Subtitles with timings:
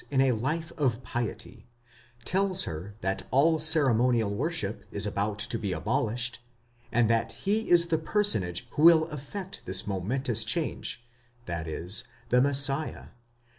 [0.09, 1.67] 307 in a life of piety;
[2.25, 6.39] tells her that all ceremonial worship is about to be abolished;
[6.91, 11.05] and that he is the personage who will effect this momentous change,
[11.45, 13.09] that is, the Messiah.